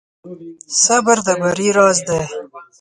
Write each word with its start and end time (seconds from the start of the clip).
صبر 0.83 1.17
د 1.25 1.27
بری 1.41 1.67
راز 1.77 1.97
دی. 2.07 2.21